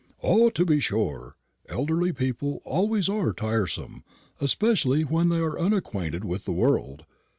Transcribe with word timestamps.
"Ah, 0.23 0.49
to 0.55 0.65
be 0.65 0.79
sure! 0.79 1.35
elderly 1.69 2.11
people 2.11 2.63
always 2.65 3.07
are 3.07 3.33
tiresome, 3.33 4.03
especially 4.39 5.03
when 5.03 5.29
they 5.29 5.37
are 5.37 5.59
unacquainted 5.59 6.25
with 6.25 6.45
the 6.45 6.51
world. 6.53 7.05